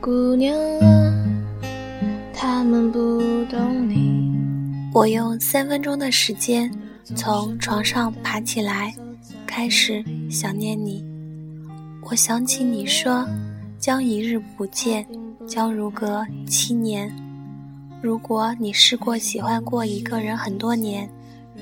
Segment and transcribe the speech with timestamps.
[0.00, 1.14] 姑娘啊，
[2.32, 2.98] 他们不
[3.50, 4.34] 懂你。
[4.94, 6.72] 我用三分钟的时间
[7.14, 8.94] 从床上爬起来，
[9.46, 11.04] 开始想念你。
[12.08, 13.28] 我想起你说，
[13.78, 15.06] 将一日不见，
[15.46, 17.14] 将如隔七年。
[18.00, 21.06] 如果你试过喜欢过一个人很多年，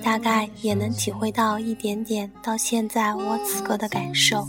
[0.00, 4.46] 大概也能体会到一点点到现在我此刻的感受。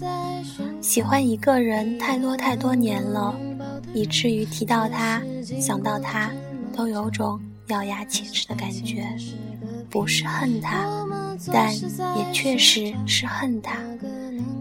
[0.80, 3.36] 喜欢一个人太多太多年了。
[3.94, 5.22] 以至于提到他、
[5.60, 6.32] 想到他，
[6.76, 9.06] 都有种咬牙切齿的感觉。
[9.90, 10.88] 不是恨他，
[11.52, 13.78] 但也确实是恨他。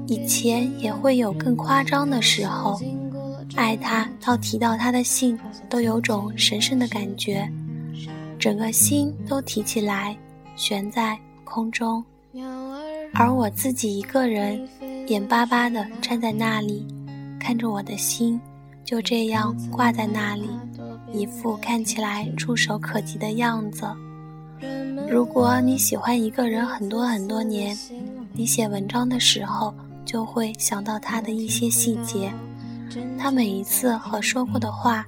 [0.07, 2.81] 以前也会有更夸张的时候，
[3.55, 5.39] 爱他到提到他的姓，
[5.69, 7.47] 都有种神圣的感觉，
[8.39, 10.17] 整个心都提起来，
[10.57, 12.03] 悬在空中。
[13.13, 14.67] 而我自己一个人，
[15.09, 16.87] 眼巴巴地站在那里，
[17.39, 18.41] 看着我的心。
[18.89, 20.49] 就这样挂在那里，
[21.13, 23.87] 一副看起来触手可及的样子。
[25.07, 27.77] 如果你喜欢一个人很多很多年，
[28.33, 29.75] 你写文章的时候
[30.07, 32.33] 就会想到他的一些细节，
[33.19, 35.07] 他每一次和说过的话、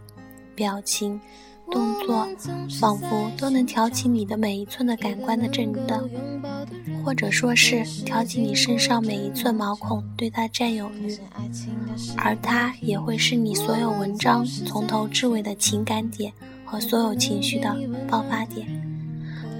[0.54, 1.18] 表情。
[1.70, 2.26] 动作
[2.80, 6.08] 仿佛都能挑起你的每一寸的感官的震动，
[7.04, 11.16] 或者说是挑起你身上每一寸毛孔对他占有欲，
[12.16, 16.32] 而他也会是你所有文章从头至尾的情感点
[16.64, 17.76] 和所有情绪的
[18.08, 18.66] 爆发点。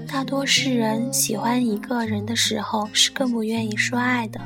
[0.07, 4.41] 大多世人喜欢一个人的时候是更不愿意说爱的，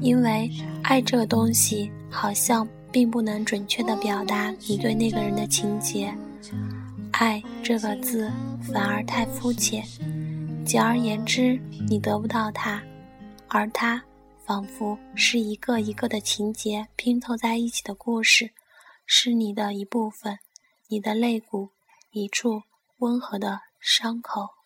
[0.00, 0.48] 因为
[0.82, 6.12] 爱这个东西好像并不能准确的表达你对那个人的情结。
[7.12, 8.30] 爱这个字
[8.62, 9.84] 反而太肤浅，
[10.64, 12.82] 简而言之，你得不到他，
[13.48, 14.02] 而他
[14.44, 18.50] 仿佛是一个一个的情节拼凑在一起的故事，
[19.04, 20.38] 是你的一部分，
[20.88, 21.70] 你的肋骨，
[22.12, 22.62] 一处
[22.98, 24.57] 温和的伤口。